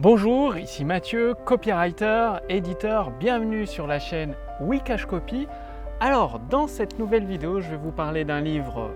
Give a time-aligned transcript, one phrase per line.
[0.00, 5.48] Bonjour, ici Mathieu, copywriter, éditeur, bienvenue sur la chaîne Wikash Copy.
[5.98, 8.94] Alors, dans cette nouvelle vidéo, je vais vous parler d'un livre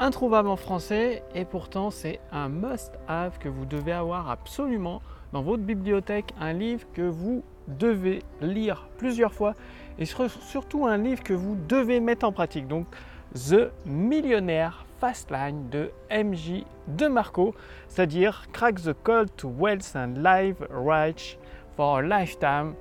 [0.00, 5.02] introuvable en français et pourtant c'est un must-have que vous devez avoir absolument
[5.34, 9.52] dans votre bibliothèque, un livre que vous devez lire plusieurs fois
[9.98, 12.66] et surtout un livre que vous devez mettre en pratique.
[12.68, 12.86] Donc,
[13.34, 17.56] The Millionaire Fastline de MJ de Marco,
[17.88, 21.40] c'est-à-dire Crack the Code to Wealth and Live Right
[21.74, 22.74] for a Lifetime.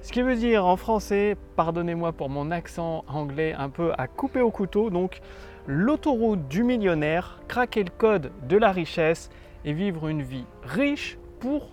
[0.00, 4.40] Ce qui veut dire en français, pardonnez-moi pour mon accent anglais un peu à couper
[4.40, 5.20] au couteau, donc
[5.66, 9.28] l'autoroute du millionnaire, craquer le code de la richesse
[9.66, 11.68] et vivre une vie riche pour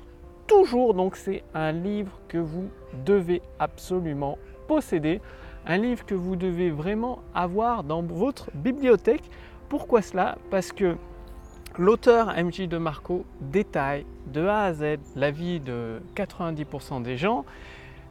[0.47, 0.95] toujours.
[0.95, 2.67] Donc c'est un livre que vous
[3.05, 5.21] devez absolument posséder,
[5.65, 9.23] un livre que vous devez vraiment avoir dans votre bibliothèque
[9.69, 10.37] pourquoi cela?
[10.51, 10.97] Parce que
[11.77, 17.45] l'auteur MJ de Marco détaille de A à Z la vie de 90% des gens.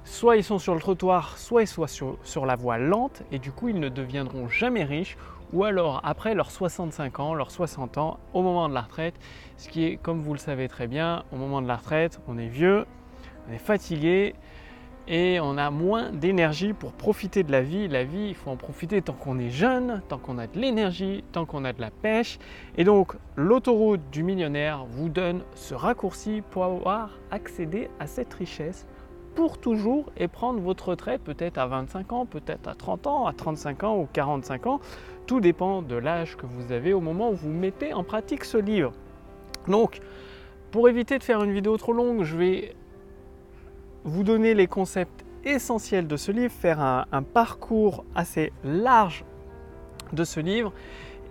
[0.05, 3.53] Soit ils sont sur le trottoir, soit ils sont sur, la voie lente et du
[3.53, 5.17] coup ils ne deviendront jamais riches.
[5.53, 9.15] Ou alors après leurs 65 ans, leurs 60 ans, au moment de la retraite,
[9.59, 12.39] ce qui est comme vous le savez très bien, au moment de la retraite, on
[12.39, 12.87] est vieux,
[13.49, 14.35] on est fatigué,
[15.09, 17.89] et on a moins d'énergie pour profiter de la vie.
[17.89, 21.25] La vie, il faut en profiter tant qu'on est jeune, tant qu'on a de l'énergie,
[21.33, 22.39] tant qu'on a de la pêche.
[22.77, 28.87] Et donc, l'autoroute du millionnaire vous donne ce raccourci pour avoir accéder à cette richesse
[29.35, 33.33] pour toujours et prendre votre retraite peut-être à 25 ans, peut-être à 30 ans, à
[33.33, 34.81] 35 ans ou 45 ans.
[35.27, 38.59] Tout dépend de l'âge que vous avez au moment où vous mettez en pratique ce
[38.59, 38.93] livre.
[39.69, 40.01] Donc,
[40.71, 42.75] pour éviter de faire une vidéo trop longue, je vais
[44.05, 49.25] vous donner les concepts essentiels de ce livre, faire un, parcours assez large
[50.13, 50.73] de ce livre.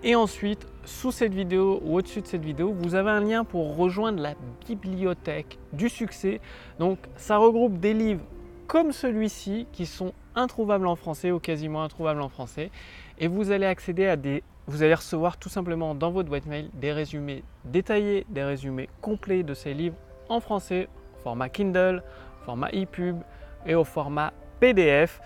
[0.03, 3.75] Et ensuite, sous cette vidéo ou au-dessus de cette vidéo, vous avez un lien pour
[3.75, 4.33] rejoindre la
[4.67, 6.41] bibliothèque du succès.
[6.79, 8.23] Donc, ça regroupe des livres
[8.67, 12.71] comme celui-ci qui sont introuvables en français ou quasiment introuvables en français.
[13.19, 14.43] Et vous allez accéder à des.
[14.67, 19.43] Vous allez recevoir tout simplement dans votre boîte mail des résumés détaillés, des résumés complets
[19.43, 19.97] de ces livres
[20.29, 20.87] en français,
[21.23, 22.01] format Kindle,
[22.45, 23.17] format ePub
[23.65, 25.21] et au format PDF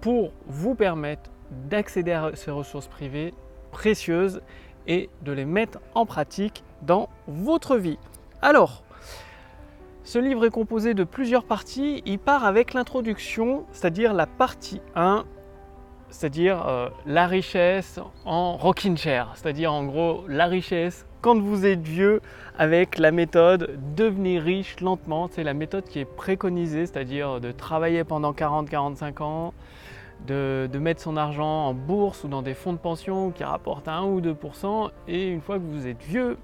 [0.00, 3.34] pour vous permettre d'accéder à ces ressources privées
[3.70, 4.40] précieuses
[4.86, 7.98] et de les mettre en pratique dans votre vie.
[8.42, 8.82] Alors,
[10.02, 12.02] ce livre est composé de plusieurs parties.
[12.06, 15.24] Il part avec l'introduction, c'est-à-dire la partie 1
[16.10, 21.82] c'est-à-dire euh, la richesse en rocking chair, c'est-à-dire en gros la richesse quand vous êtes
[21.82, 22.20] vieux
[22.58, 28.04] avec la méthode devenir riche lentement, c'est la méthode qui est préconisée, c'est-à-dire de travailler
[28.04, 29.54] pendant 40-45 ans,
[30.26, 34.02] de, mettre son argent en bourse ou dans des fonds de pension qui rapportent 1
[34.04, 36.38] ou 2%, et une fois que vous êtes vieux,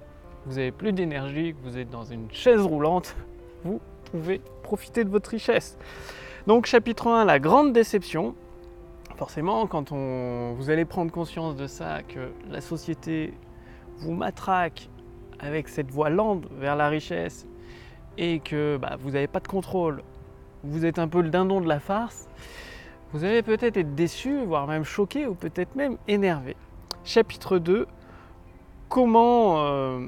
[0.45, 3.15] vous n'avez plus d'énergie, que vous êtes dans une chaise roulante,
[3.63, 3.79] vous
[4.11, 5.77] pouvez profiter de votre richesse.
[6.45, 8.35] Donc chapitre 1, la grande déception,
[9.17, 13.33] forcément, quand vous allez prendre conscience de ça, que la société
[13.97, 14.89] vous matraque
[15.39, 17.47] avec cette voie lente vers la richesse
[18.17, 20.03] et que bah, vous n'avez pas de contrôle,
[20.63, 22.29] vous êtes un peu le dindon de la farce,
[23.11, 26.55] vous allez peut-être être déçu, voire même choqué ou peut-être même énervé.
[27.03, 27.87] Chapitre 2,
[28.89, 30.05] comment euh,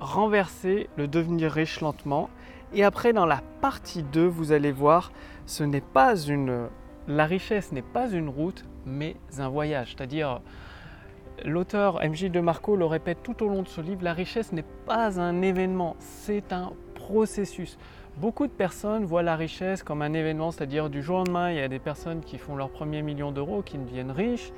[0.00, 2.30] renverser le devenir riche lentement.
[2.72, 5.12] Et après, dans la partie 2, vous allez voir,
[5.46, 6.68] ce n'est pas une
[7.08, 9.94] la richesse n'est pas une route, mais un voyage.
[9.96, 10.40] C'est-à-dire,
[11.44, 14.64] l'auteur MJ de Marco le répète tout au long de ce livre, la richesse n'est
[14.86, 17.78] pas un événement, c'est un processus.
[18.18, 21.56] Beaucoup de personnes voient la richesse comme un événement, c'est-à-dire du jour au lendemain, il
[21.56, 24.52] y a des personnes qui font leur premier million d'euros, qui deviennent riches,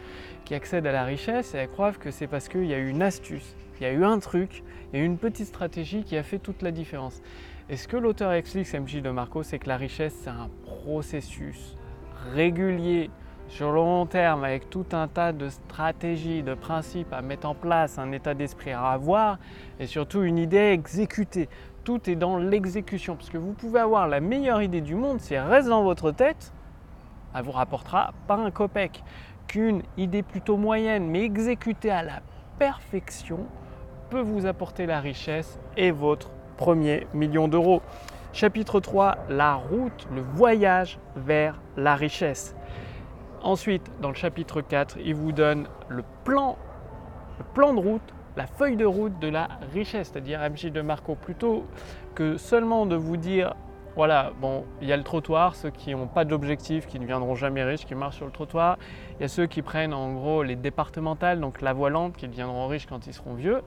[0.44, 2.88] qui accèdent à la richesse et elles croient que c'est parce qu'il y a eu
[2.88, 6.02] une astuce, il y a eu un truc, il y a eu une petite stratégie
[6.02, 7.22] qui a fait toute la différence.
[7.68, 11.76] Et ce que l'auteur explique, MJ de Marco, c'est que la richesse, c'est un processus
[12.34, 13.10] régulier
[13.48, 17.54] sur le long terme avec tout un tas de stratégies, de principes à mettre en
[17.54, 19.38] place, un état d'esprit à avoir
[19.80, 21.48] et surtout une idée à exécuter.
[21.82, 25.34] Tout est dans l'exécution parce que vous pouvez avoir la meilleure idée du monde si
[25.34, 26.52] elle reste dans votre tête,
[27.34, 29.02] elle vous rapportera pas un copec
[29.48, 32.20] qu'une idée plutôt moyenne mais exécutée à la
[32.58, 33.40] perfection
[34.10, 37.82] peut vous apporter la richesse et votre premier million d'euros.
[38.32, 42.54] Chapitre 3, la route, le voyage vers la richesse.
[43.42, 46.56] Ensuite, dans le chapitre 4, il vous donne le plan,
[47.38, 51.16] le plan de route, la feuille de route de la richesse, c'est-à-dire MJ de Marco,
[51.16, 51.66] plutôt
[52.14, 53.56] que seulement de vous dire
[53.96, 57.34] voilà, bon, il y a le trottoir, ceux qui n'ont pas d'objectif, qui ne viendront
[57.34, 58.78] jamais riches, qui marchent sur le trottoir.
[59.18, 62.28] Il y a ceux qui prennent en gros les départementales, donc la voie lente, qui
[62.28, 63.62] deviendront riches quand ils seront vieux.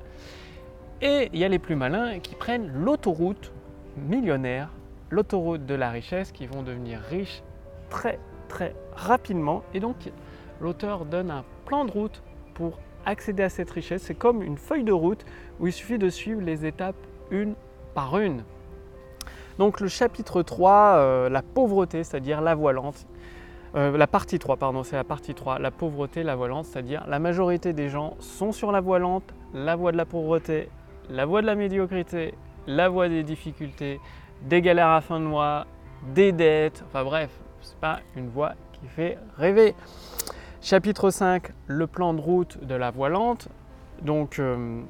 [1.01, 3.51] Et il y a les plus malins qui prennent l'autoroute
[3.97, 4.69] millionnaire,
[5.09, 7.43] l'autoroute de la richesse, qui vont devenir riches
[7.89, 9.63] très très rapidement.
[9.73, 9.95] Et donc
[10.61, 12.21] l'auteur donne un plan de route
[12.53, 14.03] pour accéder à cette richesse.
[14.03, 15.25] C'est comme une feuille de route
[15.59, 16.95] où il suffit de suivre les étapes
[17.31, 17.55] une
[17.93, 18.43] par une.
[19.59, 23.05] Donc le chapitre 3, euh, la pauvreté, c'est-à-dire la voilante.
[23.75, 27.19] Euh, la partie 3, pardon, c'est la partie 3, la pauvreté, la voilante, c'est-à-dire la
[27.19, 29.23] majorité des gens sont sur la voilante,
[29.53, 30.69] la voie de la pauvreté,
[31.09, 32.35] la voie de la médiocrité,
[32.67, 33.99] la voie des difficultés,
[34.41, 35.65] des galères à fin de mois,
[36.13, 37.29] des dettes, enfin bref,
[37.61, 39.75] c'est pas une voie qui fait rêver.
[40.61, 43.49] Chapitre 5, le plan de route de la voilante.
[44.01, 44.81] Donc euh,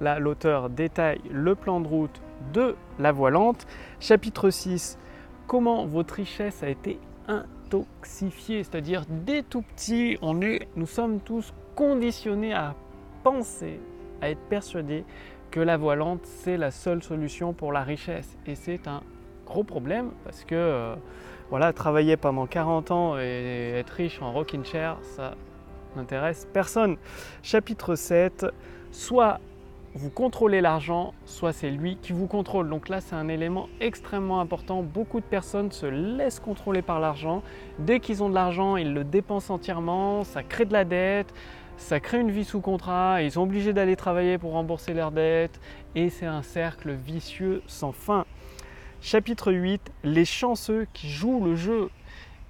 [0.00, 2.20] là, l'auteur détaille le plan de route
[2.52, 3.66] de la voilante.
[4.00, 4.98] Chapitre 6,
[5.46, 11.52] comment votre richesse a été intoxifiée, c'est-à-dire dès tout petit, on est, nous sommes tous
[11.74, 12.74] conditionnés à
[13.22, 13.80] penser,
[14.20, 15.04] à être persuadés
[15.54, 18.36] que la voilante, c'est la seule solution pour la richesse.
[18.44, 19.02] Et c'est un
[19.46, 20.96] gros problème parce que euh,
[21.48, 25.36] voilà, travailler pendant 40 ans et être riche en rocking chair, ça
[25.94, 26.96] n'intéresse personne.
[27.44, 28.46] Chapitre 7,
[28.90, 29.38] soit
[29.94, 32.68] vous contrôlez l'argent, soit c'est lui qui vous contrôle.
[32.68, 34.82] Donc là, c'est un élément extrêmement important.
[34.82, 37.44] Beaucoup de personnes se laissent contrôler par l'argent.
[37.78, 41.32] Dès qu'ils ont de l'argent, ils le dépensent entièrement, ça crée de la dette,
[41.76, 45.60] ça crée une vie sous contrat, ils sont obligés d'aller travailler pour rembourser leurs dettes,
[45.94, 48.24] et c'est un cercle vicieux sans fin.
[49.00, 51.90] Chapitre 8, les chanceux qui jouent le jeu.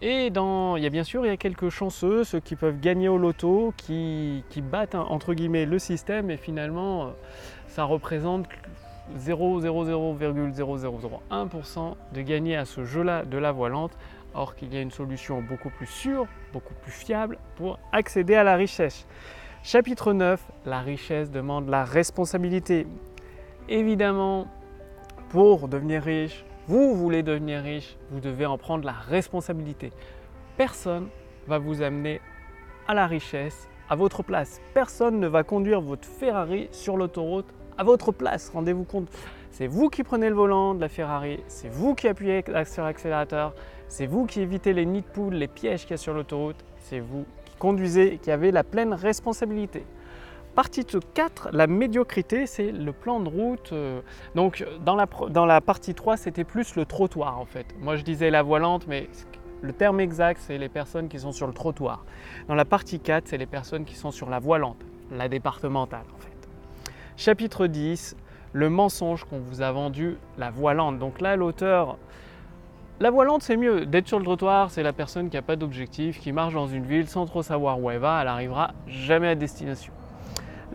[0.02, 2.78] Et dans, il y a bien sûr il y a quelques chanceux, ceux qui peuvent
[2.78, 7.10] gagner au loto, qui, battent hein, entre guillemets le système et finalement euh,
[7.68, 8.46] ça représente
[9.18, 13.92] 0,0001% de gagner à ce jeu-là de la voilante,
[14.34, 18.44] or qu'il y a une solution beaucoup plus sûre, beaucoup plus fiable pour accéder à
[18.44, 19.06] la richesse.
[19.64, 22.86] Chapitre 9, la richesse demande la responsabilité.
[23.68, 24.46] Évidemment,
[25.30, 29.90] pour devenir riche, vous voulez devenir riche, vous devez en prendre la responsabilité.
[30.56, 31.08] Personne
[31.48, 32.20] va vous amener
[32.86, 34.60] à la richesse à votre place.
[34.74, 38.50] Personne ne va conduire votre Ferrari sur l'autoroute à votre place.
[38.50, 39.08] Rendez-vous compte,
[39.50, 43.54] c'est vous qui prenez le volant de la Ferrari, c'est vous qui appuyez sur l'accélérateur,
[43.88, 46.64] c'est vous qui évitez les nids de poules, les pièges qu'il y a sur l'autoroute,
[46.78, 49.84] c'est vous qui conduisez et qui avez la pleine responsabilité.
[50.54, 53.72] Partie 4, la médiocrité, c'est le plan de route.
[53.72, 54.00] Euh,
[54.36, 57.66] donc dans la, dans la partie 3, c'était plus le trottoir en fait.
[57.80, 59.08] Moi je disais la voilante, mais
[59.62, 62.04] le terme exact, c'est les personnes qui sont sur le trottoir.
[62.46, 66.18] Dans la partie 4, c'est les personnes qui sont sur la voilante, la départementale en
[66.18, 66.48] fait.
[67.16, 68.16] Chapitre 10,
[68.52, 70.98] le mensonge qu'on vous a vendu, la voilante.
[70.98, 71.98] Donc là, l'auteur...
[73.00, 73.86] La voilante, c'est mieux.
[73.86, 76.84] D'être sur le trottoir, c'est la personne qui n'a pas d'objectif, qui marche dans une
[76.84, 79.92] ville sans trop savoir où elle va, elle arrivera jamais à destination.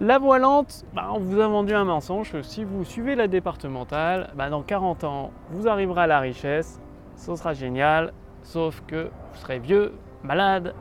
[0.01, 2.41] La voilante, bah, on vous a vendu un mensonge.
[2.41, 6.81] Si vous suivez la départementale, bah, dans 40 ans, vous arriverez à la richesse.
[7.15, 8.11] Ce sera génial.
[8.43, 10.73] Sauf que vous serez vieux, malade,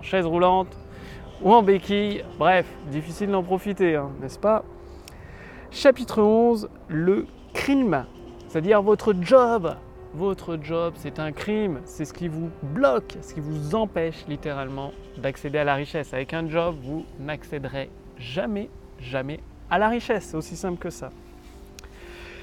[0.00, 0.74] en chaise roulante
[1.42, 2.24] ou en béquille.
[2.38, 4.64] Bref, difficile d'en profiter, hein, n'est-ce pas?
[5.70, 8.06] Chapitre 11, le crime.
[8.48, 9.74] C'est-à-dire votre job.
[10.14, 11.80] Votre job, c'est un crime.
[11.84, 16.12] C'est ce qui vous bloque, ce qui vous empêche littéralement d'accéder à la richesse.
[16.12, 17.88] Avec un job, vous n'accéderez
[18.18, 18.68] jamais,
[19.00, 20.24] jamais à la richesse.
[20.24, 21.10] C'est aussi simple que ça.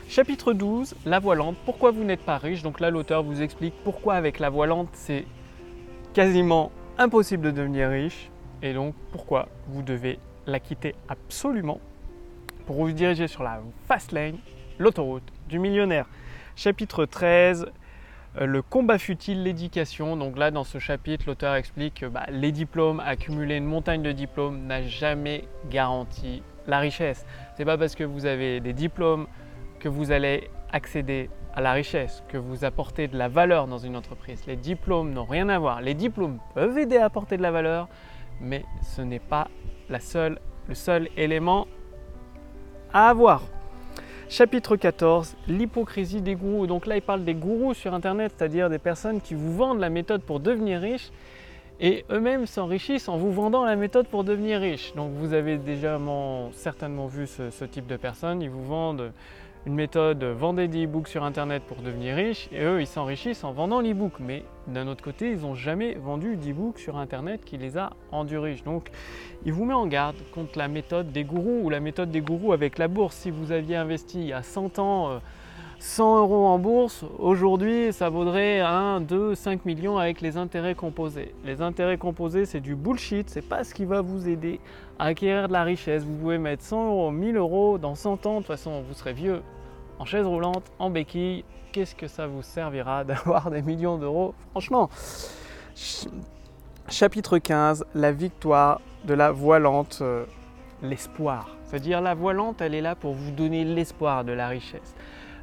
[0.08, 1.58] Chapitre 12, la voilante.
[1.66, 2.64] Pourquoi vous n'êtes pas riche?
[2.64, 5.26] Donc là, l'auteur vous explique pourquoi avec la voilante, c'est
[6.14, 8.32] quasiment impossible de devenir riche.
[8.64, 10.18] Et donc, pourquoi vous devez
[10.48, 11.80] la quitter absolument
[12.66, 14.38] pour vous diriger sur la fast lane,
[14.80, 16.08] l'autoroute du millionnaire.
[16.60, 17.68] Chapitre 13,
[18.36, 20.18] euh, le combat futile, l'éducation.
[20.18, 24.12] Donc là, dans ce chapitre, l'auteur explique que bah, les diplômes, accumuler une montagne de
[24.12, 27.26] diplômes n'a jamais garanti la richesse.
[27.56, 29.28] C'est pas parce que vous avez des diplômes
[29.80, 33.96] que vous allez accéder à la richesse, que vous apportez de la valeur dans une
[33.96, 34.46] entreprise.
[34.46, 35.80] Les diplômes n'ont rien à voir.
[35.80, 37.88] Les diplômes peuvent aider à apporter de la valeur,
[38.42, 39.48] mais ce n'est pas
[39.88, 41.68] la seule, le seul élément
[42.92, 43.44] à avoir.
[44.32, 46.68] Chapitre 14, l'hypocrisie des gourous.
[46.68, 49.90] Donc là, il parle des gourous sur Internet, c'est-à-dire des personnes qui vous vendent la
[49.90, 51.10] méthode pour devenir riche
[51.80, 54.94] et eux-mêmes s'enrichissent en vous vendant la méthode pour devenir riche.
[54.94, 56.00] Donc vous avez déjà
[56.52, 58.44] certainement vu ce, ce type de personnes.
[58.44, 59.12] Ils vous vendent
[59.66, 63.52] une méthode, vendez des e-books sur Internet pour devenir riche, et eux, ils s'enrichissent en
[63.52, 64.14] vendant l'e-book.
[64.20, 68.38] Mais d'un autre côté, ils n'ont jamais vendu d'e-book sur Internet qui les a rendus
[68.38, 68.64] riches.
[68.64, 68.90] Donc,
[69.46, 72.54] il vous met en garde contre la méthode des gourous ou la méthode des gourous
[72.54, 73.16] avec la bourse.
[73.16, 75.20] Si vous aviez investi il y a 100 ans euh,
[75.82, 81.34] 100 euros en bourse, aujourd'hui ça vaudrait 1, 2, 5 millions avec les intérêts composés.
[81.46, 84.60] Les intérêts composés c'est du bullshit, c'est pas ce qui va vous aider
[85.00, 86.04] à acquérir de la richesse.
[86.04, 89.14] Vous pouvez mettre 100 euros, 1000 euros dans 100 ans, de toute façon vous serez
[89.14, 89.42] vieux,
[90.00, 91.46] en chaise roulante, en béquille.
[91.72, 94.34] Qu'est-ce que ça vous servira d'avoir des millions d'euros?
[94.52, 94.90] Franchement,
[96.90, 100.26] chapitre 15, la victoire de la voilante, euh,
[100.84, 101.56] l'espoir.
[101.64, 104.94] C'est-à-dire la voilante, elle est là pour vous donner l'espoir de la richesse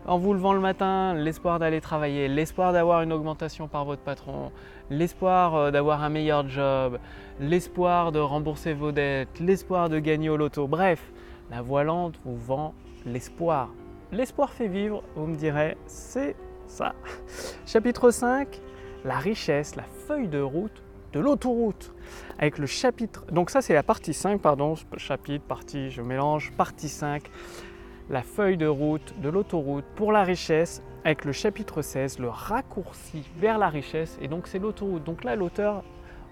[0.07, 4.53] en vous levant le matin, l'espoir d'aller travailler, l'espoir d'avoir une augmentation par votre patron,
[4.89, 6.99] l'espoir euh, d'avoir un meilleur job,
[7.41, 10.69] l'espoir de rembourser vos dettes, l'espoir de gagner au loto.
[10.69, 11.13] Bref,
[11.51, 13.71] la voilante vous vend l'espoir.
[14.13, 16.37] L'espoir fait vivre, vous me direz, c'est
[16.69, 16.95] ça.
[17.67, 18.61] Chapitre 5,
[19.05, 20.83] la richesse, la feuille de route
[21.13, 21.93] de l'autoroute.
[22.39, 26.91] Avec le chapitre, donc ça c'est la partie 5, pardon, chapitre, partie, je mélange, partie
[26.91, 27.23] 5
[28.11, 33.25] la feuille de route de l'autoroute pour la richesse avec le chapitre 16, le raccourci
[33.39, 34.19] vers la richesse.
[34.21, 35.05] Et donc c'est l'autoroute.
[35.05, 35.85] Donc là, l'auteur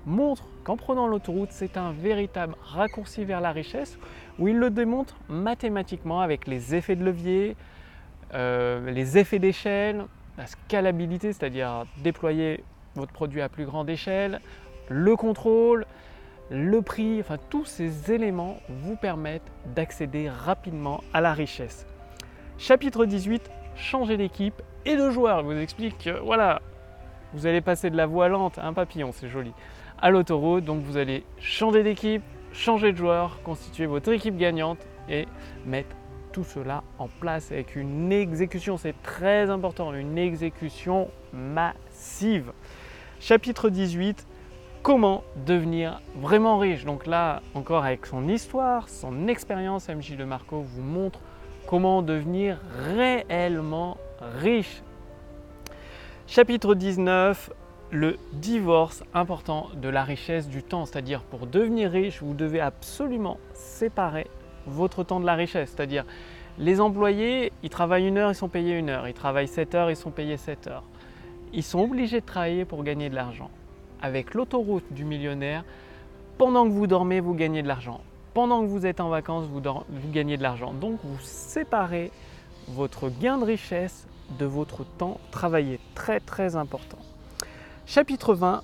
[0.07, 3.99] montre qu'en prenant l'autoroute, c'est un véritable raccourci vers la richesse,
[4.39, 7.57] où il le démontre mathématiquement avec les effets de levier,
[8.35, 10.05] euh, les effets d'échelle,
[10.37, 12.65] la scalabilité, c'est-à-dire déployer
[12.95, 14.41] votre produit à plus grande échelle,
[14.89, 15.87] le contrôle,
[16.51, 21.87] le prix, enfin tous ces éléments vous permettent d'accéder rapidement à la richesse.
[22.59, 25.41] Chapitre 18, changer d'équipe et de joueur.
[25.41, 26.61] Il vous explique que voilà,
[27.33, 29.53] vous allez passer de la voilante à un papillon, c'est joli,
[30.01, 30.65] à l'autoroute.
[30.65, 32.23] Donc vous allez changer d'équipe,
[32.53, 35.27] changer de joueur, constituer votre équipe gagnante et
[35.67, 35.97] mettre
[36.33, 38.77] tout cela en place avec une exécution.
[38.77, 42.53] C'est très important, une exécution massive.
[43.21, 44.27] Chapitre 18,
[44.85, 46.85] comment devenir vraiment riche.
[46.85, 51.21] Donc là, encore avec son histoire, son expérience, MJ de Marco vous montre
[51.67, 52.59] comment devenir
[52.95, 53.97] réellement
[54.43, 54.83] riche.
[56.27, 57.51] Chapitre 19,
[57.93, 60.85] le divorce important de la richesse du temps.
[60.85, 64.27] C'est-à-dire pour devenir riche, vous devez absolument séparer
[64.67, 65.73] votre temps de la richesse.
[65.75, 66.05] C'est-à-dire
[66.59, 69.09] les employés, ils travaillent une heure, ils sont payés une heure.
[69.09, 70.85] Ils travaillent 7 heures, ils sont payés 7 heures.
[71.55, 73.49] Ils sont obligés de travailler pour gagner de l'argent
[74.05, 75.65] avec l'autoroute du millionnaire,
[76.37, 78.03] pendant que vous dormez, vous gagnez de l'argent.
[78.35, 79.63] Pendant que vous êtes en vacances, vous,
[80.13, 80.75] gagnez de l'argent.
[80.75, 82.13] Donc vous séparez
[82.69, 84.07] votre gain de richesse
[84.39, 85.81] de votre temps travaillé.
[85.95, 86.99] Très très important.
[87.87, 88.63] Chapitre 20,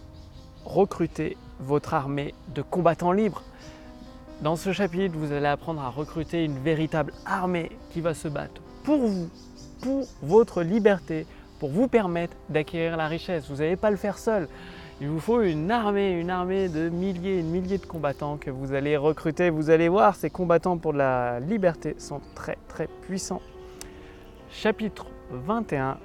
[0.67, 3.43] recruter votre armée de combattants libres.
[4.43, 8.61] Dans ce chapitre, vous allez apprendre à recruter une véritable armée qui va se battre
[8.85, 9.31] pour vous,
[9.81, 11.27] pour votre liberté,
[11.59, 13.49] pour vous permettre d'acquérir la richesse.
[13.49, 14.47] Vous n'allez pas le faire seul.
[15.03, 18.51] Il vous faut une armée, une armée de milliers et de milliers de combattants que
[18.51, 19.49] vous allez recruter.
[19.49, 23.41] Vous allez voir, ces combattants pour la liberté sont très très puissants.
[24.51, 25.97] Chapitre 21,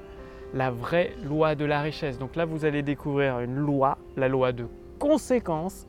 [0.54, 2.18] la vraie loi de la richesse.
[2.18, 4.66] Donc là, vous allez découvrir une loi, la loi de
[4.98, 5.86] conséquence,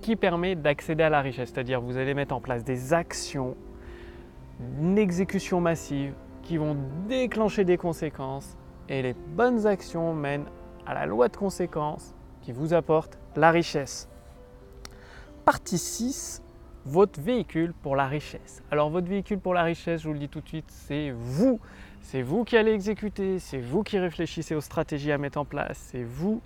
[0.00, 1.50] qui permet d'accéder à la richesse.
[1.52, 3.54] C'est-à-dire, vous allez mettre en place des actions,
[4.80, 6.74] une exécution massive qui vont
[7.06, 8.56] déclencher des conséquences.
[8.88, 10.46] Et les bonnes actions mènent
[10.86, 12.15] à la loi de conséquence
[12.46, 14.08] qui vous apporte la richesse.
[15.44, 16.44] Partie 6,
[16.84, 18.62] votre véhicule pour la richesse.
[18.70, 21.58] Alors votre véhicule pour la richesse, je vous le dis tout de suite, c'est vous.
[22.02, 25.88] C'est vous qui allez exécuter, c'est vous qui réfléchissez aux stratégies à mettre en place,
[25.90, 26.40] c'est vous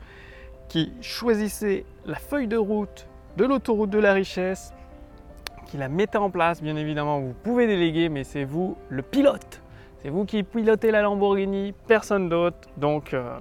[0.71, 4.73] qui choisissez la feuille de route de l'autoroute de la richesse,
[5.67, 6.63] qui la mettez en place.
[6.63, 9.61] Bien évidemment, vous pouvez déléguer, mais c'est vous le pilote.
[10.01, 12.71] C'est vous qui pilotez la Lamborghini, personne d'autre.
[12.79, 13.39] Donc, euh,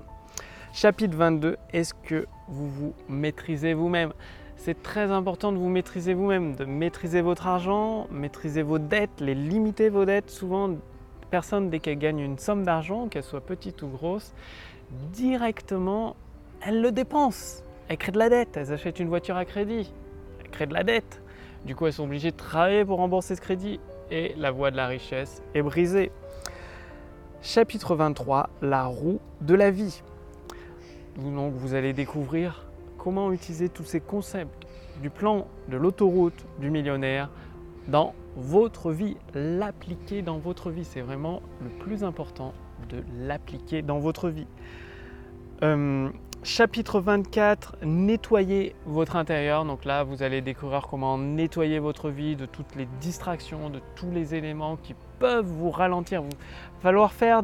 [0.73, 4.13] Chapitre 22, est-ce que vous vous maîtrisez vous-même
[4.57, 9.35] C'est très important de vous maîtriser vous-même, de maîtriser votre argent, maîtriser vos dettes, les
[9.35, 10.29] limiter vos dettes.
[10.29, 10.71] Souvent,
[11.29, 14.33] personne, dès qu'elle gagne une somme d'argent, qu'elle soit petite ou grosse,
[15.13, 16.15] directement,
[16.61, 17.63] elle le dépense.
[17.87, 19.91] Elle crée de la dette, elles achètent une voiture à crédit,
[20.39, 21.21] elle crée de la dette.
[21.65, 23.79] Du coup, elles sont obligées de travailler pour rembourser ce crédit
[24.11, 26.11] et la voie de la richesse est brisée.
[27.41, 30.01] Chapitre 23, la roue de la vie.
[31.23, 32.65] Donc vous allez découvrir
[32.97, 34.67] comment utiliser tous ces concepts
[35.01, 37.29] du plan de l'autoroute du millionnaire
[37.87, 40.85] dans votre vie, l'appliquer dans votre vie.
[40.85, 42.53] C'est vraiment le plus important
[42.89, 44.47] de l'appliquer dans votre vie.
[45.63, 46.09] Euh,
[46.43, 49.65] chapitre 24, nettoyer votre intérieur.
[49.65, 54.11] Donc là, vous allez découvrir comment nettoyer votre vie de toutes les distractions, de tous
[54.11, 56.21] les éléments qui peuvent vous ralentir.
[56.21, 56.29] Va
[56.81, 57.41] falloir faire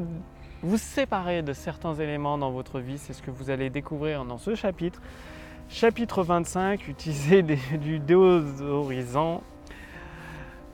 [0.66, 2.98] vous séparer de certains éléments dans votre vie.
[2.98, 5.00] C'est ce que vous allez découvrir dans ce chapitre.
[5.70, 9.44] Chapitre 25, utiliser du déodorisant.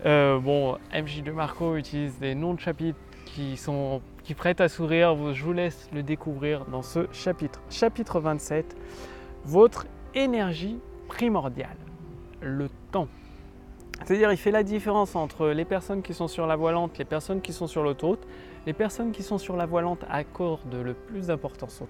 [0.05, 4.69] Euh, bon, MJ de Marco utilise des noms de chapitres qui sont qui prêtent à
[4.69, 5.33] sourire.
[5.33, 7.61] Je vous laisse le découvrir dans ce chapitre.
[7.69, 8.77] Chapitre 27,
[9.43, 10.79] votre énergie
[11.09, 11.77] primordiale,
[12.39, 13.09] le temps.
[14.05, 17.05] C'est-à-dire, il fait la différence entre les personnes qui sont sur la voie lente, les
[17.05, 18.25] personnes qui sont sur l'autoroute.
[18.67, 21.81] Les personnes qui sont sur la voie lente accordent le plus d'importance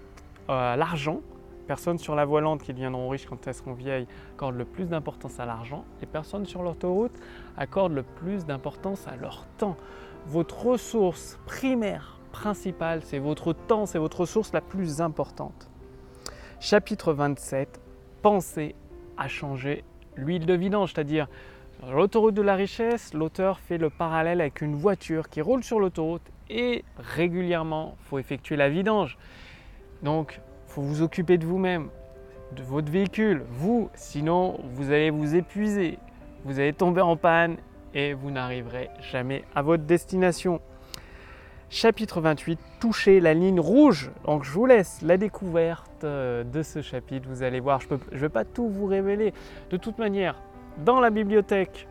[0.48, 1.20] à l'argent.
[1.68, 4.88] Personnes sur la voie lente qui deviendront riches quand elles seront vieilles accordent le plus
[4.88, 5.84] d'importance à l'argent.
[6.00, 7.12] Les personnes sur l'autoroute
[7.58, 9.76] accordent le plus d'importance à leur temps.
[10.28, 15.70] Votre ressource primaire, principale, c'est votre temps, c'est votre ressource la plus importante.
[16.62, 17.82] Chapitre 27,
[18.22, 18.76] pensez
[19.18, 19.84] à changer
[20.16, 21.28] l'huile de vidange, c'est-à-dire
[21.90, 26.22] L'autoroute de la richesse, l'auteur fait le parallèle avec une voiture qui roule sur l'autoroute
[26.52, 29.18] et régulièrement, il faut effectuer la vidange.
[30.04, 31.90] Donc, il faut vous occuper de vous-même,
[32.56, 33.44] de votre véhicule.
[33.50, 35.98] Vous, sinon, vous allez vous épuiser,
[36.44, 37.58] vous allez tomber en panne
[37.94, 40.62] et vous n'arriverez jamais à votre destination.
[41.70, 44.12] Chapitre 28, touchez la ligne rouge.
[44.26, 47.30] Donc je vous laisse la découverte euh, de ce chapitre.
[47.30, 49.34] Vous allez voir, je ne vais pas tout vous révéler.
[49.70, 50.36] De toute manière,
[50.80, 51.88] dans la bibliothèque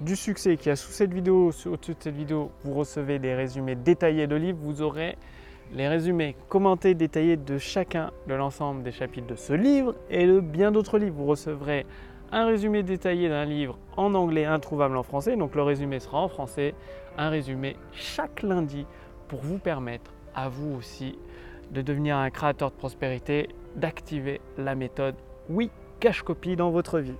[0.00, 3.76] du succès qui a sous cette vidéo, au-dessus de cette vidéo, vous recevez des résumés
[3.76, 4.58] détaillés de livres.
[4.60, 5.16] Vous aurez
[5.72, 10.40] les résumés commentés, détaillés de chacun de l'ensemble des chapitres de ce livre et de
[10.40, 11.16] bien d'autres livres.
[11.16, 11.86] Vous recevrez
[12.32, 15.36] un résumé détaillé d'un livre en anglais introuvable en français.
[15.36, 16.74] Donc le résumé sera en français.
[17.16, 18.86] Un résumé chaque lundi
[19.28, 21.16] pour vous permettre à vous aussi
[21.70, 25.14] de devenir un créateur de prospérité, d'activer la méthode
[25.48, 25.70] Oui
[26.00, 27.16] Cache Copie dans votre vie.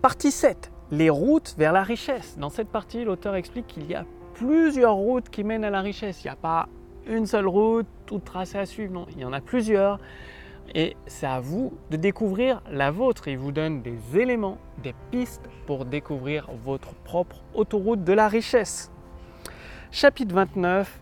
[0.00, 0.72] Partie 7.
[0.92, 2.38] Les routes vers la richesse.
[2.38, 6.22] Dans cette partie, l'auteur explique qu'il y a plusieurs routes qui mènent à la richesse.
[6.22, 6.68] Il n'y a pas
[7.08, 8.92] une seule route, toute tracée à suivre.
[8.92, 9.98] Non, il y en a plusieurs.
[10.76, 13.26] Et c'est à vous de découvrir la vôtre.
[13.26, 18.92] Il vous donne des éléments, des pistes pour découvrir votre propre autoroute de la richesse.
[19.90, 21.00] Chapitre 29.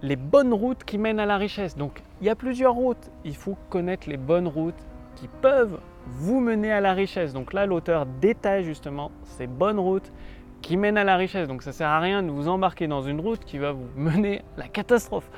[0.00, 1.76] Les bonnes routes qui mènent à la richesse.
[1.76, 3.10] Donc, il y a plusieurs routes.
[3.26, 4.74] Il faut connaître les bonnes routes
[5.16, 7.32] qui peuvent vous mener à la richesse.
[7.32, 10.12] Donc là, l'auteur détaille justement ces bonnes routes
[10.62, 11.48] qui mènent à la richesse.
[11.48, 14.42] Donc ça sert à rien de vous embarquer dans une route qui va vous mener
[14.56, 15.28] à la catastrophe.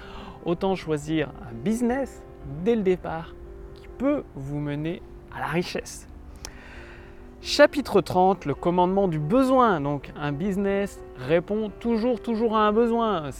[0.45, 2.23] Autant choisir un business
[2.65, 3.35] dès le départ
[3.75, 5.03] qui peut vous mener
[5.35, 6.07] à la richesse.
[7.41, 9.81] Chapitre 30, le commandement du besoin.
[9.81, 13.31] Donc un business répond toujours, toujours à un besoin.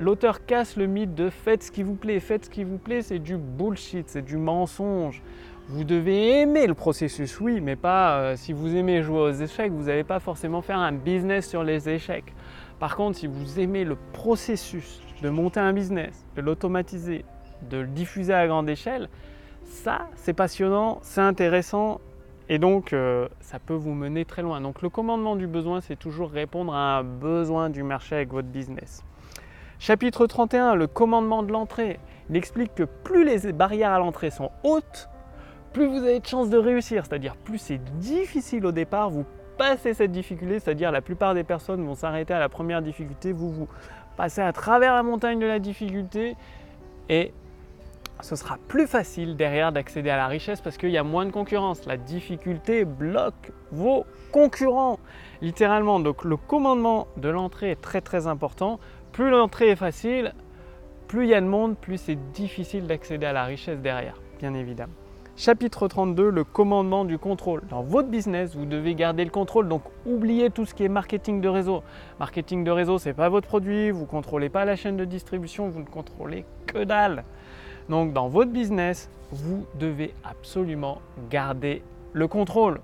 [0.00, 2.18] L'auteur casse le mythe de faites ce qui vous plaît.
[2.18, 5.22] Faites ce qui vous plaît, c'est du bullshit, c'est du mensonge.
[5.68, 9.72] Vous devez aimer le processus, oui, mais pas euh, si vous aimez jouer aux échecs,
[9.72, 12.34] vous n'allez pas forcément faire un business sur les échecs.
[12.80, 17.24] Par contre, si vous aimez le processus de monter un business, de l'automatiser,
[17.70, 19.08] de le diffuser à grande échelle,
[19.64, 22.00] ça, c'est passionnant, c'est intéressant
[22.48, 24.60] et donc euh, ça peut vous mener très loin.
[24.60, 28.48] Donc le commandement du besoin, c'est toujours répondre à un besoin du marché avec votre
[28.48, 29.04] business.
[29.78, 31.98] Chapitre 31, le commandement de l'entrée.
[32.30, 35.08] Il explique que plus les barrières à l'entrée sont hautes,
[35.72, 37.04] plus vous avez de chances de réussir.
[37.06, 39.24] C'est-à-dire plus c'est difficile au départ, vous
[39.58, 43.50] passez cette difficulté, c'est-à-dire la plupart des personnes vont s'arrêter à la première difficulté, vous
[43.50, 43.68] vous
[44.16, 46.36] passez à travers la montagne de la difficulté
[47.08, 47.32] et
[48.20, 51.32] ce sera plus facile derrière d'accéder à la richesse parce qu'il y a moins de
[51.32, 51.86] concurrence.
[51.86, 55.00] La difficulté bloque vos concurrents,
[55.40, 55.98] littéralement.
[55.98, 58.78] Donc le commandement de l'entrée est très très important.
[59.10, 60.34] Plus l'entrée est facile,
[61.08, 64.54] plus il y a de monde, plus c'est difficile d'accéder à la richesse derrière, bien
[64.54, 65.01] évidemment.
[65.44, 67.62] Chapitre 32, le commandement du contrôle.
[67.68, 71.40] Dans votre business, vous devez garder le contrôle, donc oubliez tout ce qui est marketing
[71.40, 71.82] de réseau.
[72.20, 75.04] Marketing de réseau, ce n'est pas votre produit, vous ne contrôlez pas la chaîne de
[75.04, 77.24] distribution, vous ne contrôlez que dalle.
[77.88, 82.80] Donc dans votre business, vous devez absolument garder le contrôle.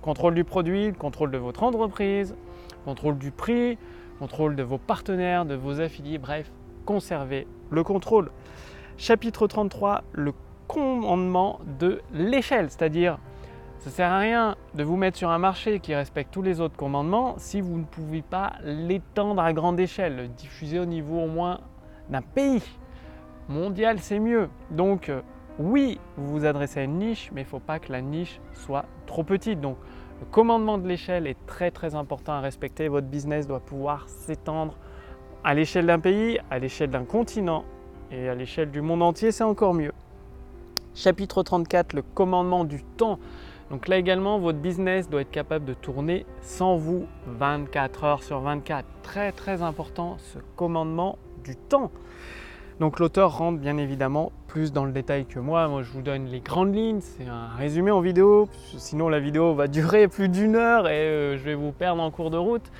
[0.00, 2.34] Contrôle du produit, contrôle de votre entreprise,
[2.86, 3.76] contrôle du prix,
[4.18, 6.50] contrôle de vos partenaires, de vos affiliés, bref,
[6.86, 8.30] conservez le contrôle.
[8.96, 10.32] Chapitre 33, le
[10.72, 13.18] commandement de l'échelle, c'est-à-dire
[13.78, 16.76] ça sert à rien de vous mettre sur un marché qui respecte tous les autres
[16.76, 21.26] commandements si vous ne pouvez pas l'étendre à grande échelle, le diffuser au niveau au
[21.26, 21.60] moins
[22.08, 22.62] d'un pays.
[23.48, 24.48] Mondial, c'est mieux.
[24.70, 25.20] Donc euh,
[25.58, 28.40] oui, vous vous adressez à une niche, mais il ne faut pas que la niche
[28.52, 29.60] soit trop petite.
[29.60, 29.76] Donc
[30.20, 32.86] le commandement de l'échelle est très très important à respecter.
[32.88, 34.78] Votre business doit pouvoir s'étendre
[35.44, 37.64] à l'échelle d'un pays, à l'échelle d'un continent
[38.12, 39.92] et à l'échelle du monde entier, c'est encore mieux.
[40.94, 43.18] Chapitre 34, le commandement du temps.
[43.70, 48.40] Donc là également, votre business doit être capable de tourner sans vous 24 heures sur
[48.40, 48.84] 24.
[49.02, 51.90] Très très important ce commandement du temps.
[52.80, 55.68] Donc l'auteur rentre bien évidemment plus dans le détail que moi.
[55.68, 58.48] Moi je vous donne les grandes lignes, c'est un résumé en vidéo.
[58.76, 62.10] Sinon la vidéo va durer plus d'une heure et euh, je vais vous perdre en
[62.10, 62.70] cours de route.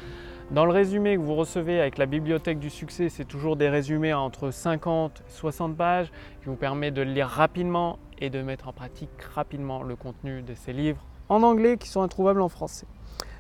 [0.53, 4.13] Dans le résumé que vous recevez avec la bibliothèque du succès, c'est toujours des résumés
[4.13, 8.75] entre 50 et 60 pages qui vous permettent de lire rapidement et de mettre en
[8.75, 12.87] pratique rapidement le contenu de ces livres en anglais qui sont introuvables en français.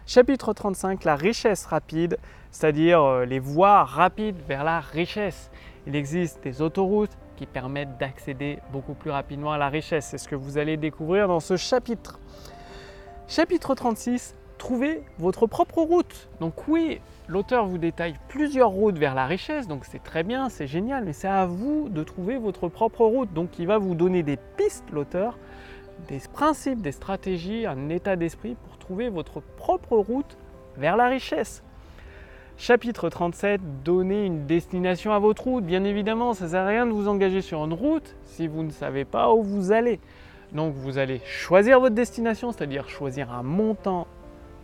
[0.07, 2.17] Chapitre 35, la richesse rapide,
[2.51, 5.51] c'est-à-dire euh, les voies rapides vers la richesse.
[5.87, 10.07] Il existe des autoroutes qui permettent d'accéder beaucoup plus rapidement à la richesse.
[10.07, 12.19] C'est ce que vous allez découvrir dans ce chapitre.
[13.29, 16.29] Chapitre 36, trouvez votre propre route.
[16.41, 20.69] Donc oui, l'auteur vous détaille plusieurs routes vers la richesse, donc c'est très bien, c'est
[20.69, 23.33] génial, mais c'est à vous de trouver votre propre route.
[23.33, 25.37] Donc il va vous donner des pistes, l'auteur,
[26.07, 30.39] des principes, des stratégies, un état d'esprit pour trouver votre propre route
[30.77, 31.65] vers la richesse.
[32.57, 35.65] Chapitre 37, donnez une destination à votre route.
[35.65, 38.63] Bien évidemment, ça ne sert à rien de vous engager sur une route si vous
[38.63, 39.99] ne savez pas où vous allez.
[40.53, 44.07] Donc vous allez choisir votre destination, c'est-à-dire choisir un montant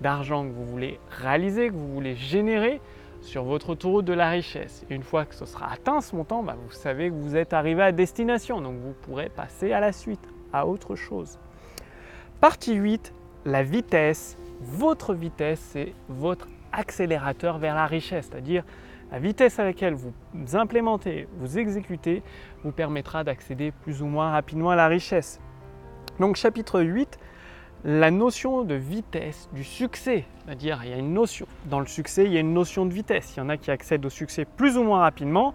[0.01, 2.81] d'argent que vous voulez réaliser, que vous voulez générer
[3.21, 4.85] sur votre autoroute de la richesse.
[4.91, 7.83] une fois que ce sera atteint ce montant, bah, vous savez que vous êtes arrivé
[7.83, 11.39] à destination, donc vous pourrez passer à la suite, à autre chose.
[12.41, 13.13] Partie 8,
[13.45, 14.37] la vitesse.
[14.61, 18.65] Votre vitesse, c'est votre accélérateur vers la richesse, c'est-à-dire
[19.11, 20.13] la vitesse à laquelle vous
[20.55, 22.23] implémentez, vous exécutez,
[22.63, 25.41] vous permettra d'accéder plus ou moins rapidement à la richesse.
[26.21, 27.19] Donc chapitre 8,
[27.85, 32.25] la notion de vitesse du succès, c'est-à-dire il y a une notion, dans le succès
[32.25, 34.45] il y a une notion de vitesse, il y en a qui accèdent au succès
[34.45, 35.55] plus ou moins rapidement,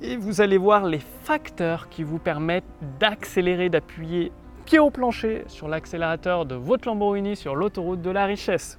[0.00, 2.64] et vous allez voir les facteurs qui vous permettent
[2.98, 4.32] d'accélérer, d'appuyer
[4.64, 8.78] pied au plancher sur l'accélérateur de votre Lamborghini sur l'autoroute de la richesse.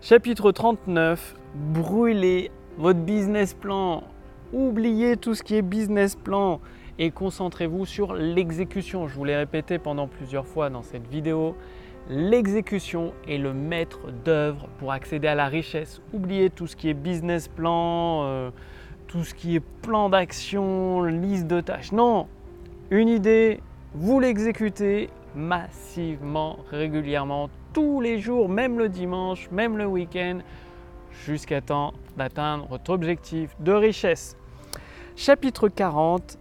[0.00, 4.04] Chapitre 39, brûlez votre business plan.
[4.52, 6.60] Oubliez tout ce qui est business plan
[6.98, 9.06] et concentrez-vous sur l'exécution.
[9.08, 11.54] Je vous l'ai répété pendant plusieurs fois dans cette vidéo.
[12.10, 16.00] L'exécution est le maître d'œuvre pour accéder à la richesse.
[16.12, 18.50] Oubliez tout ce qui est business plan, euh,
[19.06, 21.92] tout ce qui est plan d'action, liste de tâches.
[21.92, 22.26] Non,
[22.90, 23.60] une idée,
[23.94, 30.38] vous l'exécutez massivement, régulièrement, tous les jours, même le dimanche, même le week-end,
[31.26, 34.36] jusqu'à temps d'atteindre votre objectif de richesse.
[35.16, 36.38] Chapitre 40,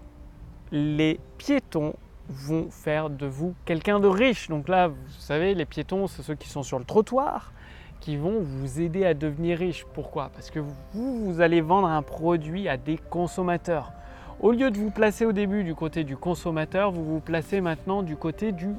[0.72, 1.94] les piétons
[2.30, 4.50] vont faire de vous quelqu'un de riche.
[4.50, 7.52] Donc là, vous savez, les piétons, c'est ceux qui sont sur le trottoir,
[8.00, 9.86] qui vont vous aider à devenir riche.
[9.94, 10.30] Pourquoi?
[10.34, 13.92] Parce que vous, vous allez vendre un produit à des consommateurs.
[14.40, 18.04] Au lieu de vous placer au début du côté du consommateur, vous vous placez maintenant
[18.04, 18.70] du côté du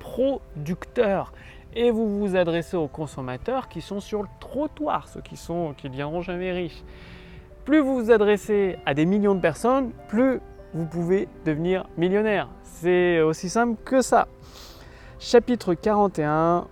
[0.00, 1.32] producteur
[1.76, 5.86] et vous vous adressez aux consommateurs qui sont sur le trottoir, ceux qui sont qui
[5.86, 6.82] ne deviendront jamais riches.
[7.64, 10.40] Plus vous vous adressez à des millions de personnes, plus
[10.74, 12.48] vous pouvez devenir millionnaire.
[12.62, 14.28] C'est aussi simple que ça.
[15.18, 16.66] Chapitre 41,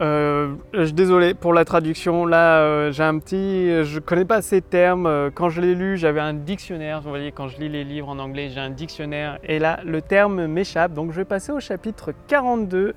[0.00, 2.26] euh, je désolé pour la traduction.
[2.26, 5.06] Là, euh, j'ai un petit, je connais pas ces termes.
[5.06, 7.00] Euh, quand je l'ai lu, j'avais un dictionnaire.
[7.00, 9.38] Vous voyez, quand je lis les livres en anglais, j'ai un dictionnaire.
[9.44, 10.94] Et là, le terme m'échappe.
[10.94, 12.94] Donc, je vais passer au chapitre 42.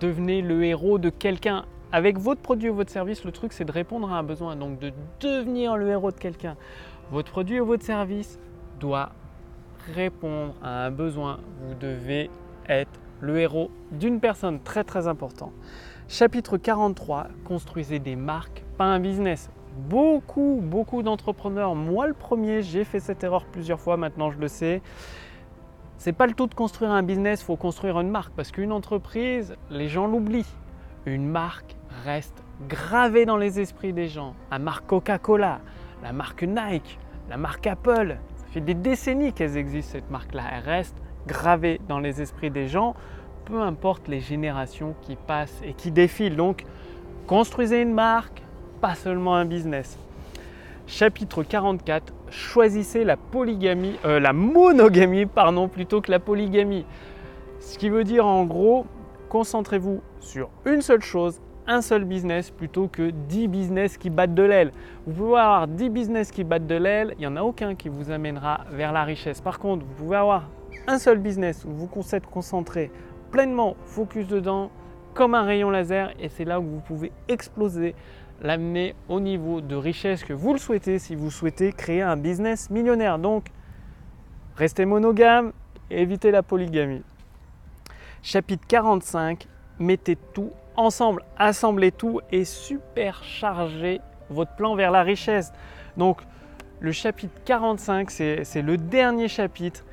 [0.00, 1.64] Devenez le héros de quelqu'un.
[1.92, 4.56] Avec votre produit ou votre service, le truc, c'est de répondre à un besoin.
[4.56, 6.56] Donc, de devenir le héros de quelqu'un.
[7.10, 8.38] Votre produit ou votre service
[8.80, 9.10] doit
[9.94, 11.40] répondre à un besoin.
[11.60, 12.30] Vous devez
[12.68, 15.52] être le héros d'une personne très très important.
[16.08, 19.50] Chapitre 43, construisez des marques, pas un business.
[19.88, 24.48] Beaucoup, beaucoup d'entrepreneurs, moi le premier, j'ai fait cette erreur plusieurs fois, maintenant je le
[24.48, 24.82] sais.
[25.96, 28.72] C'est pas le tout de construire un business, il faut construire une marque parce qu'une
[28.72, 30.52] entreprise, les gens l'oublient.
[31.06, 34.34] Une marque reste gravée dans les esprits des gens.
[34.50, 35.60] La marque Coca-Cola,
[36.02, 40.42] la marque Nike, la marque Apple, ça fait des décennies qu'elles existent cette marque-là.
[40.52, 42.94] Elle reste gravée dans les esprits des gens
[43.44, 46.36] peu importe les générations qui passent et qui défilent.
[46.36, 46.64] Donc,
[47.26, 48.42] construisez une marque,
[48.80, 49.98] pas seulement un business.
[50.86, 56.84] Chapitre 44, choisissez la polygamie, euh, la monogamie, pardon, plutôt que la polygamie.
[57.60, 58.86] Ce qui veut dire en gros,
[59.28, 64.42] concentrez-vous sur une seule chose, un seul business plutôt que 10 business qui battent de
[64.42, 64.72] l'aile.
[65.06, 67.88] Vous pouvez avoir 10 business qui battent de l'aile, il n'y en a aucun qui
[67.88, 69.40] vous amènera vers la richesse.
[69.40, 70.48] Par contre, vous pouvez avoir
[70.86, 72.90] un seul business où vous êtes concentré
[73.30, 74.70] pleinement focus dedans
[75.14, 77.94] comme un rayon laser et c'est là où vous pouvez exploser,
[78.40, 82.70] l'amener au niveau de richesse que vous le souhaitez si vous souhaitez créer un business
[82.70, 83.18] millionnaire.
[83.18, 83.46] Donc,
[84.56, 85.52] restez monogame
[85.92, 87.02] évitez la polygamie.
[88.22, 89.46] Chapitre 45,
[89.78, 95.52] mettez tout ensemble, assemblez tout et superchargez votre plan vers la richesse.
[95.96, 96.22] Donc,
[96.80, 99.84] le chapitre 45, c'est le dernier chapitre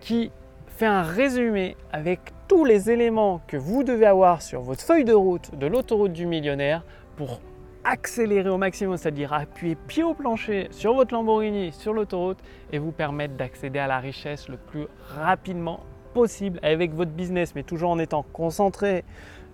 [0.00, 0.30] qui
[0.66, 5.12] fait un résumé avec tous les éléments que vous devez avoir sur votre feuille de
[5.12, 6.82] route de l'autoroute du millionnaire
[7.16, 7.40] pour
[7.84, 12.38] accélérer au maximum, c'est-à-dire appuyer pied au plancher sur votre Lamborghini, sur l'autoroute
[12.72, 15.80] et vous permettre d'accéder à la richesse le plus rapidement
[16.14, 19.04] possible avec votre business, mais toujours en étant concentré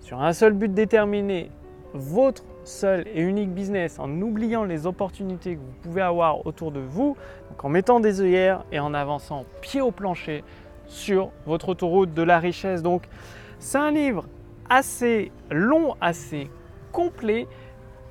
[0.01, 1.49] sur un seul but déterminé,
[1.93, 6.79] votre seul et unique business, en oubliant les opportunités que vous pouvez avoir autour de
[6.79, 7.15] vous,
[7.61, 10.43] en mettant des œillères et en avançant pied au plancher
[10.87, 12.81] sur votre autoroute de la richesse.
[12.81, 13.03] Donc
[13.59, 14.25] c'est un livre
[14.69, 16.49] assez long, assez
[16.91, 17.47] complet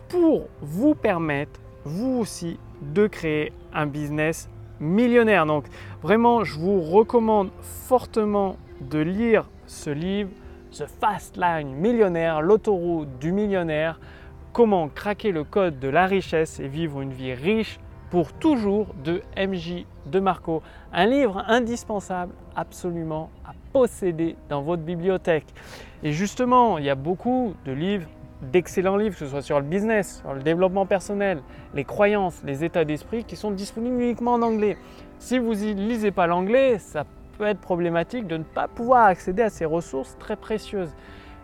[0.09, 4.49] pour vous permettre, vous aussi, de créer un business
[4.79, 5.47] millionnaire.
[5.47, 5.65] Donc
[6.03, 10.31] vraiment, je vous recommande fortement de lire ce livre,
[10.73, 13.99] The Fast Line Millionnaire, l'autoroute du millionnaire,
[14.53, 17.81] comment craquer le code de la richesse et vivre une vie riche
[18.11, 20.63] pour toujours de MJ de Marco.
[20.93, 25.47] Un livre indispensable absolument à posséder dans votre bibliothèque.
[26.05, 28.09] Et justement, il y a beaucoup de livres
[28.53, 31.43] d'excellents livres, que ce soit sur le business, sur le développement personnel,
[31.75, 34.77] les croyances, les états d'esprit, qui sont disponibles uniquement en anglais.
[35.19, 37.05] Si vous ne lisez pas l'anglais, ça
[37.41, 40.95] peut être problématique de ne pas pouvoir accéder à ces ressources très précieuses.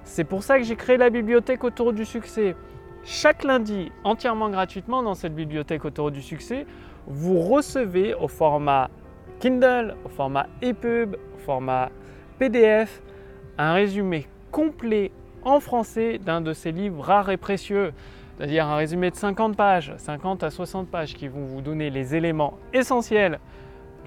[0.04, 2.54] C'est pour ça que j'ai créé la bibliothèque autour du succès.
[3.02, 6.66] Chaque lundi, entièrement gratuitement dans cette bibliothèque autour du succès,
[7.06, 8.90] vous recevez au format
[9.40, 11.88] Kindle, au format EPUB, au format
[12.38, 13.00] PDF,
[13.56, 15.12] un résumé complet
[15.44, 17.94] en français d'un de ces livres rares et précieux,
[18.36, 22.14] c'est-à-dire un résumé de 50 pages, 50 à 60 pages qui vont vous donner les
[22.14, 23.40] éléments essentiels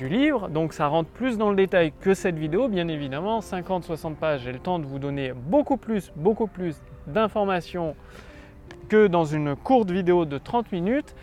[0.07, 0.49] livre.
[0.49, 3.39] Donc ça rentre plus dans le détail que cette vidéo, bien évidemment.
[3.39, 6.75] 50-60 pages, j'ai le temps de vous donner beaucoup plus, beaucoup plus
[7.07, 7.95] d'informations
[8.88, 11.15] que dans une courte vidéo de 30 minutes.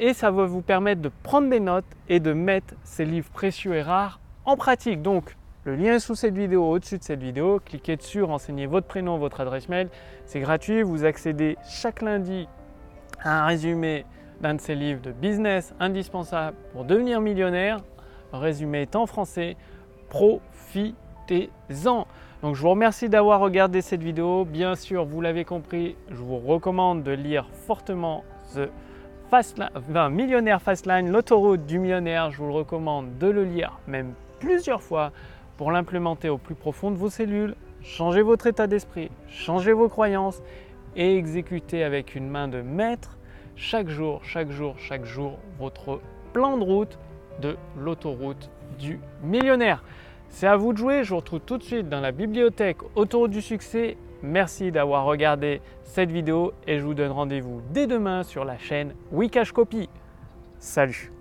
[0.00, 3.74] Et ça va vous permettre de prendre des notes et de mettre ces livres précieux
[3.74, 5.02] et rares en pratique.
[5.02, 7.60] Donc le lien est sous cette vidéo, au-dessus de cette vidéo.
[7.64, 9.88] Cliquez dessus, renseignez votre prénom, votre adresse mail.
[10.24, 10.82] C'est gratuit.
[10.82, 12.48] Vous accédez chaque lundi
[13.22, 14.06] à un résumé
[14.40, 17.78] d'un de ces livres de business indispensables pour devenir millionnaire.
[18.32, 19.56] Résumé est en français.
[20.08, 22.06] Profitez-en.
[22.42, 24.44] Donc je vous remercie d'avoir regardé cette vidéo.
[24.44, 28.68] Bien sûr, vous l'avez compris, je vous recommande de lire fortement The
[29.30, 29.60] Fast
[30.10, 32.30] Millionnaire Fastline, l'autoroute du millionnaire.
[32.30, 35.12] Je vous le recommande de le lire même plusieurs fois
[35.56, 40.40] pour l'implémenter au plus profond de vos cellules, changez votre état d'esprit, changez vos croyances
[40.94, 43.18] et exécutez avec une main de maître
[43.56, 46.00] chaque jour, chaque jour, chaque jour votre
[46.32, 46.96] plan de route
[47.40, 49.82] de l'autoroute du millionnaire.
[50.28, 53.30] C'est à vous de jouer, je vous retrouve tout de suite dans la bibliothèque Autoroute
[53.30, 53.96] du succès.
[54.22, 58.94] Merci d'avoir regardé cette vidéo et je vous donne rendez-vous dès demain sur la chaîne
[59.12, 59.88] Wikash Copy.
[60.58, 61.12] Salut